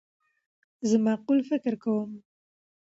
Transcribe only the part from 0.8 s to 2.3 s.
زه معقول فکر کوم.